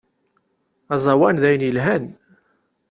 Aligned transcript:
Azawan 0.95 1.35
dayen 1.41 1.63
yelhan. 1.67 2.03